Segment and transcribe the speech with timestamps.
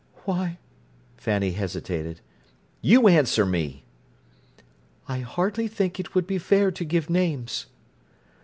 [0.25, 0.57] "Why—"
[1.15, 2.21] Fanny hesitated.
[2.81, 3.83] "You answer me!"
[5.07, 7.67] "I hardly think it would be fair to give names."